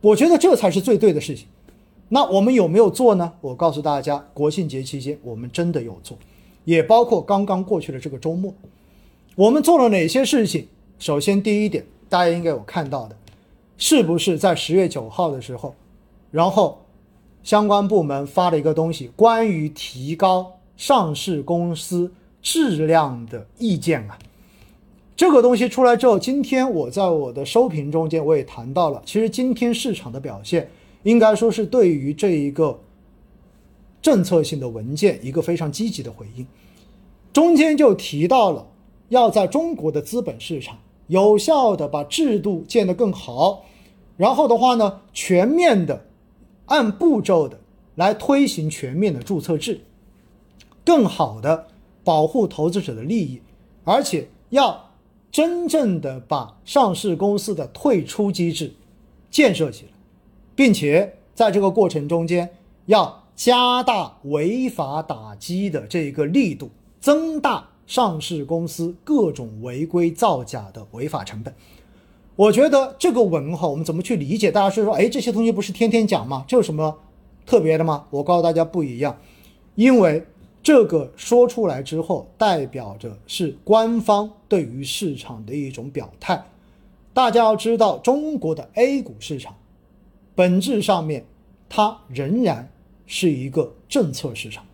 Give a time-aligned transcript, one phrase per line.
[0.00, 1.46] 我觉得这才是最对的事情。
[2.08, 3.32] 那我们有没有做呢？
[3.40, 6.16] 我告诉大家，国庆节期间我们真的有做，
[6.64, 8.54] 也包括刚刚过去的这个周末，
[9.34, 10.66] 我们做了哪些事情？
[10.98, 13.16] 首先，第一点，大家应该有看到的，
[13.76, 15.74] 是不是在十月九号的时候，
[16.30, 16.80] 然后
[17.42, 22.10] 相关部门发了一个东西，关于提高上市公司
[22.40, 24.18] 质量的意见啊？
[25.18, 30.70] 这个东西出来之后，今天我在我的收评中间我也谈到了，其实今天市场的表现。
[31.02, 32.80] 应该说是对于这一个
[34.00, 36.46] 政策性的文件一个非常积极的回应，
[37.32, 38.66] 中间就提到了
[39.08, 40.78] 要在中国的资本市场
[41.08, 43.64] 有效的把制度建得更好，
[44.16, 46.04] 然后的话呢，全面的
[46.66, 47.58] 按步骤的
[47.96, 49.80] 来推行全面的注册制，
[50.84, 51.66] 更好的
[52.04, 53.40] 保护投资者的利益，
[53.84, 54.87] 而且要
[55.30, 58.74] 真正的把上市公司的退出机制
[59.30, 59.90] 建设起来。
[60.54, 62.50] 并且在这个过程中间，
[62.86, 71.54] 要加大违法打击的这个力度，增大上市公司各种违规造假的违法成本。
[72.34, 74.50] 我觉得这个文哈，我们怎么去理解？
[74.50, 76.44] 大家是说，哎，这些东西不是天天讲吗？
[76.48, 76.98] 这有什么
[77.46, 78.06] 特别的吗？
[78.10, 79.16] 我告诉大家不一样，
[79.76, 80.26] 因为
[80.62, 86.44] 这个说出来之后，代表着是官方对于市场的一种表态。
[87.14, 89.56] 大家要知道，中国的 A 股市场。
[90.34, 91.24] 本质上面，
[91.68, 92.70] 它仍然
[93.06, 94.64] 是一个政策市场，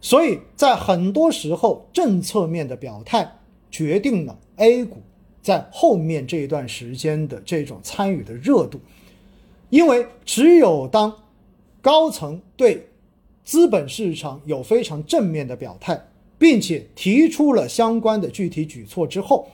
[0.00, 3.38] 所以在很多时候，政策面的表态
[3.70, 5.02] 决定了 A 股
[5.42, 8.80] 在后面这一段时间的这种参与的热度。
[9.70, 11.14] 因为只有当
[11.80, 12.88] 高层对
[13.44, 19.48] 资本市场有非常正面的表态，并且提出了相关的具体举措之后，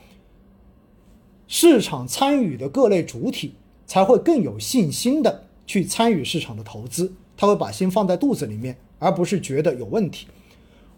[1.47, 3.53] 市场参与的各类主体。
[3.87, 10.27] 才会更有信心的去参与市场的投资，他会把心放在肚子里面，而不是觉得有问题。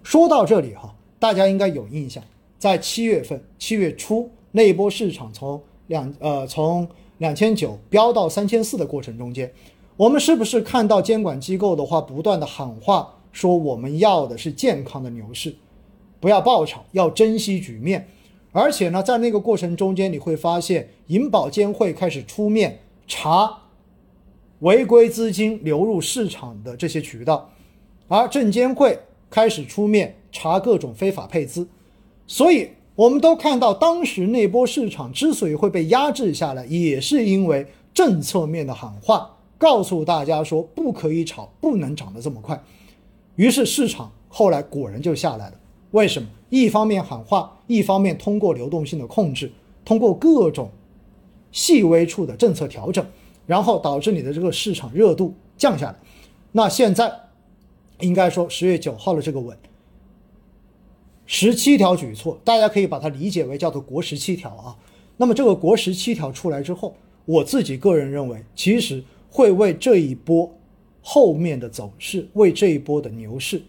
[0.03, 2.23] 说到这里哈，大家应该有印象，
[2.59, 6.87] 在七月份七月初那一波市场从两呃从
[7.17, 9.51] 两千九飙到三千四的过程中间，
[9.95, 15.55] 我们是不是看到监管机构的话不断的喊话，说我们要的是健康的牛市，
[16.19, 18.07] 不要爆炒，要珍惜局面。
[18.51, 23.59] 而且呢，在那个过程中间，你会发现银保监会开始出面查
[24.59, 27.51] 违规资金流入市场的这些渠道，
[28.07, 28.99] 而证监会
[29.29, 31.67] 开始出面查各种非法配资。
[32.25, 39.32] 所以，我们都看到当时那波市场之所以会被压制下来，也是因为政策面的喊话，
[39.63, 42.61] 告诉大家说不可以炒，不能涨得这么快。
[43.37, 45.55] 于是市场后来果然就下来了。
[45.91, 46.27] 为什么？
[46.49, 49.49] 一方面喊话，一方面通过流动性的控制，
[49.85, 50.69] 通过各种
[51.53, 53.05] 细微处的政策调整，
[53.47, 55.95] 然后导致你的这个市场热度降下来。
[56.51, 57.09] 那现在
[58.01, 59.57] 应该说十月九号的这个稳，
[61.25, 64.75] 十七条举措，大家可以把它理解为叫做国十七条啊。
[65.15, 66.93] 那么这个国十七条出来之后，
[67.23, 69.01] 我自己个人认为，其实
[69.33, 70.55] 会为这一波
[71.01, 73.63] 后面的走势，为这一波的牛市。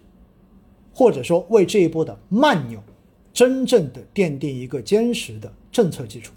[0.92, 2.80] 或者说为这一波的慢牛，
[3.32, 6.34] 真正的奠定一个坚实的政策基础。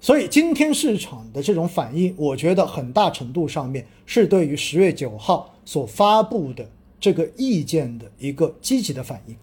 [0.00, 6.70] 所以今天市场的这种反应，我觉得很大程度上面是对于十月九号所发布的
[7.00, 9.36] 这个意见的一个积极的反应。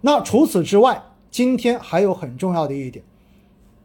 [0.00, 1.00] 那除此之外，
[1.30, 3.04] 今天还有很重要的一点，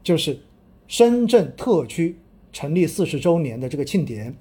[0.01, 0.39] 就是
[0.87, 2.17] 深圳特区
[2.57, 4.35] 成立四十周年的这个庆典。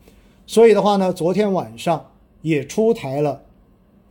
[0.47, 3.43] 所以的话呢，昨天晚上也出台了。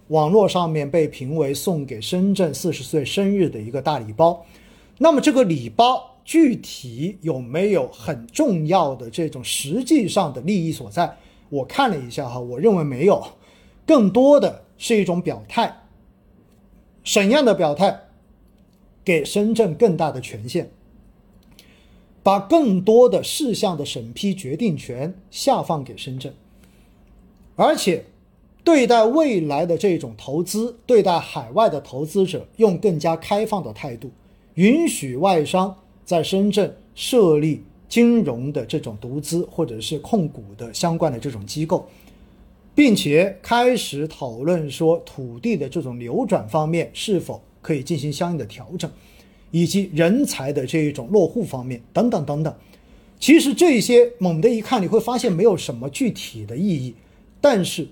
[0.10, 4.46] 网络上面被评为送给深圳四十岁生日的一个大礼包，
[5.00, 11.18] 那么这个礼包具体有没有很重要的这种实际上的利益所在？
[11.50, 13.26] 我看了一下哈，我认为没有，
[13.88, 15.82] 更多的是一种表态。
[17.04, 18.02] 什样的表态？
[19.04, 20.70] 给深圳更大的权限，
[22.26, 26.34] 把更多的事项的审批决定权下放给深圳，
[27.56, 28.04] 而且。
[28.64, 34.10] 对待未来的这种投资，对待海外的投资者，用更加开放的态度，
[34.56, 41.88] 允许外商在深圳设立金融的这种独资或者是控股的相关的这种机构，
[42.74, 48.90] 并且开始讨论说土地的这种流转方面是否可以进行相应的调整，
[49.52, 52.54] 以及人才的这一种落户方面等等等等。
[53.20, 56.96] 其实这些猛的一看，你会发现没有什么具体的意义，
[57.42, 57.88] 但是。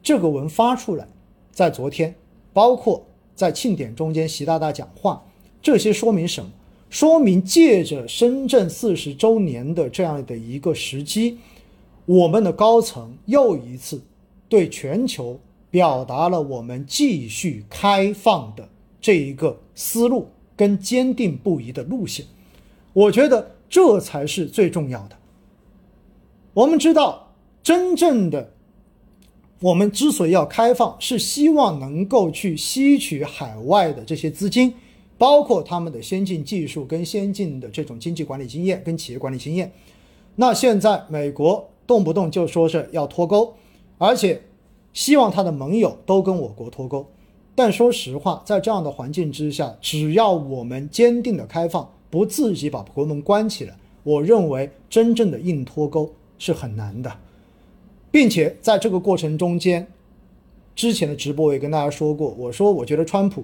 [0.00, 1.06] 这个文发出来，
[1.50, 2.14] 在昨天，
[2.52, 3.04] 包括
[3.34, 5.22] 在庆典中间，习大大讲话，
[5.60, 6.50] 这些说明什么？
[6.88, 11.36] 说明借着深圳四十周年的这样的一个时机，
[12.06, 14.00] 我们的高层又一次
[14.48, 18.66] 对全球表达了我们继续开放的
[19.00, 20.28] 这一个思路
[20.58, 22.26] 跟坚定不移的路线。
[22.92, 25.16] 我觉得这才是最重要的。
[26.52, 27.32] 我们知道，
[27.62, 28.52] 真正的
[29.60, 34.74] 我们之所以要开放，是希望能够去吸取海外的这些资金，
[35.16, 39.72] 包括他们的先进技术跟先进的这种经济管理经验跟企业管理经验。
[40.36, 43.54] 那现在美国动不动就说是要脱钩，
[43.98, 44.42] 而且
[44.92, 47.06] 希望他的盟友都跟我国脱钩。
[47.58, 53.74] 但说实话，在这样的环境之下，只要我们坚定的开放，不自己把国门关起来，
[54.04, 56.08] 我认为真正的硬脱钩
[56.38, 57.12] 是很难的。
[58.12, 59.84] 并且在这个过程中间，
[60.76, 63.42] 之前的直播我也跟大家说过，我说我觉得川普，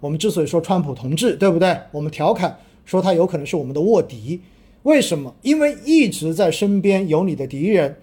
[0.00, 1.78] 我们之所以说川普同志，对不对？
[1.92, 4.40] 我们调侃说他有可能是我们的卧底。
[4.84, 5.34] 为什么？
[5.42, 7.98] 因为一直在身边有你的敌人，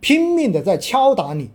[0.00, 1.48] 拼命的在敲打你，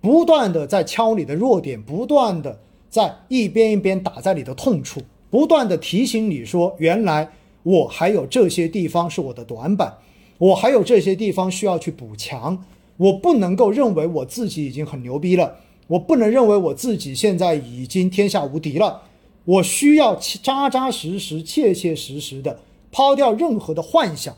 [0.00, 2.58] 不断的在敲你的弱点，不断的
[2.90, 5.00] 在一边一边打在你的痛处，
[5.30, 7.30] 不断的提醒你说，原来
[7.62, 9.96] 我还有这些地方是我的短板，
[10.36, 12.62] 我还有这些地方需要去补强，
[12.98, 15.56] 我不能够认为我自己已经很牛逼了，
[15.86, 19.02] 我不能认为我自己现在已经天下无敌了，
[19.44, 22.58] 我需要扎扎实实、切切实实的。
[22.92, 24.36] 抛掉任何的幻想，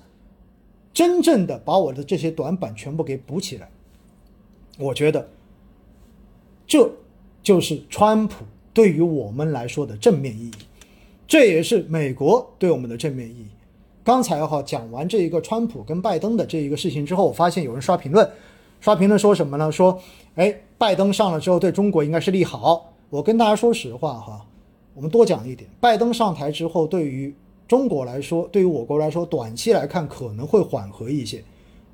[0.92, 3.70] 真正的把我的这些短板全部给补起来。
[4.78, 5.30] 我觉得，
[6.66, 6.90] 这
[7.42, 10.52] 就是川普对于我们来说的正面意义，
[11.26, 13.46] 这也是美国对我们的正面意义。
[14.04, 18.28] 刚才哈讲完这一个川普跟拜登的这一个事情之后，我发现有人刷评论，
[18.80, 19.70] 刷评论说什么呢？
[19.70, 20.00] 说，
[20.36, 22.92] 哎，拜登上了之后对中国应该是利好。
[23.10, 24.44] 我跟大家说实话哈，
[24.94, 27.34] 我们多讲一点，拜登上台之后对于。
[27.68, 31.42] 中国来说，对于我国来说，短期来看可能会缓和一些。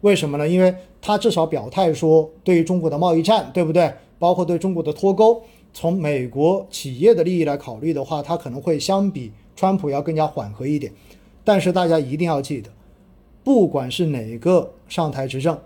[0.01, 0.49] 为什么呢？
[0.49, 3.93] 因为他至少表态说，对于中国的贸易战，对不对？
[4.19, 5.43] 包括对中国的脱钩，
[5.73, 10.93] 从美国企业的利益来考虑的话，它可能会相比川普要更加缓和一点。
[11.45, 12.71] 但是大家一定要记得，
[13.43, 15.59] 不管是哪个上台执政，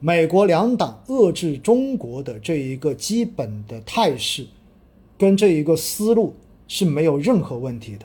[0.00, 4.46] 美国两党遏制中国的这一个基本的态势，
[5.16, 6.34] 跟这一个思路
[6.68, 8.04] 是没有任何问题的。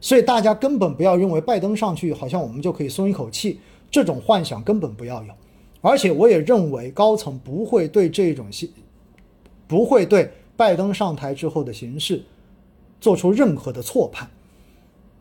[0.00, 3.58] 所以大家根本不要认为拜登上去好像我们就可以松一口气，
[3.90, 5.32] 这种幻想根本不要有。
[5.80, 8.70] 而且我也认为高层不会对这种形，
[9.66, 12.22] 不会对拜登上台之后的形势
[13.00, 14.30] 做出任何的错判，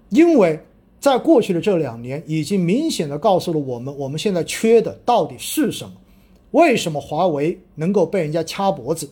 [0.10, 0.60] 因为
[1.00, 5.94] 在过去的这两年已经明显的告诉了我们，我们现在缺的到底是什么？
[6.52, 9.10] 为什么华为能够被人家掐脖子？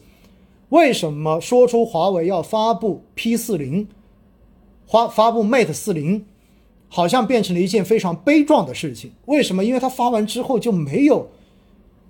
[0.70, 3.88] 为什么说出华为要发布 P 四零？
[4.88, 6.26] 发发布 Mate 四零，
[6.88, 9.12] 好像变成了一件非常悲壮的事情。
[9.26, 9.66] 为什么？
[9.66, 11.30] 因为它发完之后就没有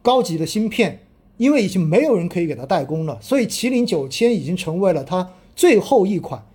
[0.01, 0.99] 高级的芯片，
[1.41, 3.17] 因为已经没有人可以给它代工了。
[3.19, 6.45] 所以麒麟九千已经成为了它最后一款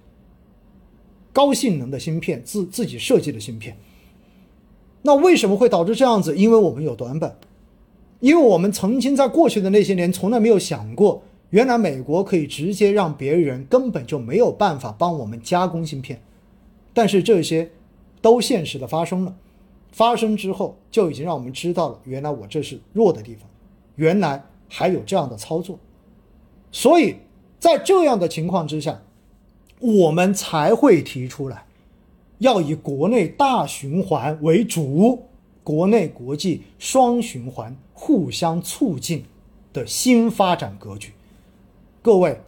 [1.32, 3.76] 高性能的芯片，自自己设计的芯片。
[5.02, 6.36] 那为什么会导致这样子？
[6.36, 7.36] 因为我们有短板，
[8.20, 11.24] 因为我们曾经在过去的那些年从来没有想过。
[11.50, 16.20] 原来美国可以直接让别人根本就没有办法帮我们加工芯片，
[16.94, 17.70] 但是这些
[18.20, 19.34] 都现实的发生了。
[19.90, 23.48] 发生之后就已经让我们知道了，原来我这是弱的地方，
[23.94, 25.78] 原来还有这样的操作。
[26.70, 27.16] 所以
[27.58, 29.02] 在这样的情况之下，
[29.80, 31.66] 我们才会提出来，
[32.38, 35.26] 要以国内大循环为主，
[35.62, 39.24] 国内国际双循环互相促进
[39.72, 41.12] 的新发展格局。
[42.02, 42.40] 各位，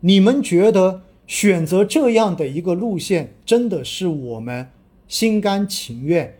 [0.00, 4.70] 你们觉得选择这样的一个路线，真的是我们
[5.06, 6.36] 心甘情愿、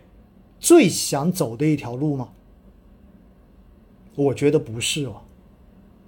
[0.59, 2.29] 最想走的一条路吗？
[4.15, 5.15] 我觉得不是哦，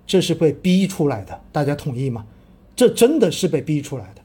[0.05, 2.25] 这是被逼出来的，大家同意吗？
[2.75, 4.21] 这真的是被逼出来的，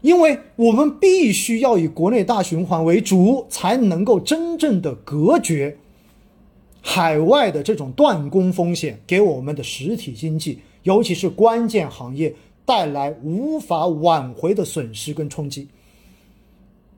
[0.00, 5.76] 因为我们必须要以国内大循环为主，才能够真正的隔绝
[6.80, 10.58] 海外的这种断供风险给我们的实体经济。
[10.84, 12.34] 尤其是关键行业
[12.64, 15.68] 带来无法挽回的损失跟冲击，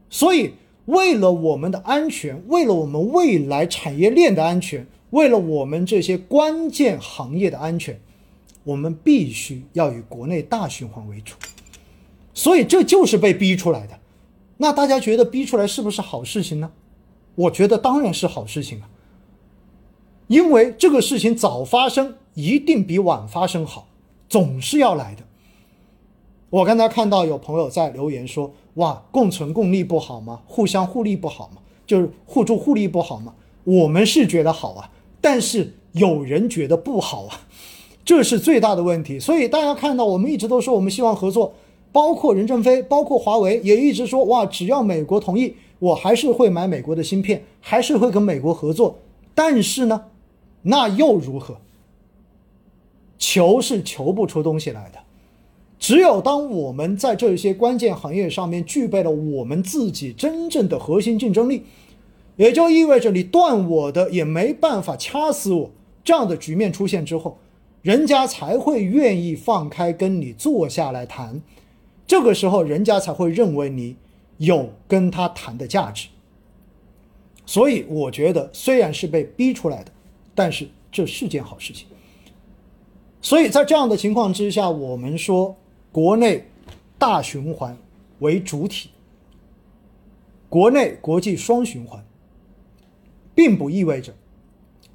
[0.08, 0.52] 所以
[0.86, 8.00] 为了我们的安全，为了我们未来产业链的安全，为了我们这些关键行业的安全，
[8.64, 11.34] 我们必须要以国内大循环为主。
[12.34, 13.98] 所以这就是被逼出来的。
[14.56, 16.70] 那大家觉得逼出来是不是好事情呢？
[17.34, 18.88] 我觉得当然是好事情啊，
[20.26, 22.16] 因为这个事情早发生。
[22.34, 23.88] 一定比晚发生好，
[24.28, 25.24] 总是要来的。
[26.48, 30.40] 我刚才看到有朋友在留言说：“哇，共存共利不好吗？
[30.46, 31.60] 互相互利不好吗？
[31.84, 37.42] 就是互助互利不好吗？”我们是觉得好啊，但是有人觉得不好啊，
[38.04, 39.18] 这是最大的问题。
[39.18, 41.54] 所以大家看到，我们一直都说我们希望合作，
[41.92, 48.98] 包括任正非，包括华为也一直说哇，只要美国同意，我还是会买美国的芯片，还是会跟美国合作。
[49.34, 50.04] 但是呢，
[50.62, 51.58] 那又如何？
[53.18, 54.98] 求是求不出东西来的。
[55.78, 61.64] 只有当我们在这些关键行业上面具备了我们自己真正的核心竞争力，
[62.40, 65.70] 也就意味着你断我的也没办法掐死我
[66.02, 67.36] 这样的局面出现之后，
[67.82, 71.42] 人家才会愿意放开跟你坐下来谈。
[72.06, 73.94] 这个时候，人家才会认为你
[74.38, 76.08] 有跟他谈的价值。
[77.44, 79.92] 所以，我觉得虽然是被逼出来的，
[80.34, 81.86] 但是这是件好事情。
[83.20, 85.56] 所以在这样的情况之下，我们说。
[85.92, 86.44] 国内
[87.00, 87.76] 大循环
[88.20, 88.90] 为主体，
[90.48, 92.00] 国内国际双循环，
[93.34, 94.14] 并不意味着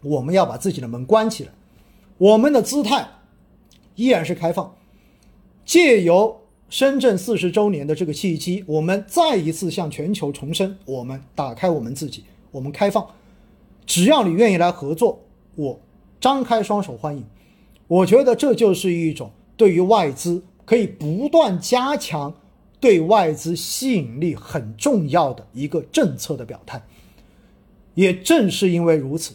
[0.01, 1.51] 我们要把自己的门关起来，
[2.17, 3.07] 我们的姿态
[3.95, 4.75] 依然是开放。
[5.63, 13.07] 借由深圳四十周年的这个契机，我们再一次向全球重申：我们打开我们自己，我们开放，
[13.85, 15.19] 只要你愿意来合作，
[15.55, 15.79] 我
[16.19, 17.23] 张开双手欢迎。
[17.87, 20.43] 我觉得这就是一种对于外资。
[20.65, 22.33] 可以不断加强
[22.79, 26.81] 对外资吸引力很重要的一个政策的表态。
[27.95, 29.33] 也正是因为如此，